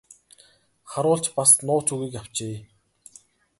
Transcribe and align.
Харуул 0.93 1.19
ч 1.27 1.29
бас 1.35 1.51
нууц 1.65 1.87
үгийг 1.93 2.15
авчээ. 2.21 2.55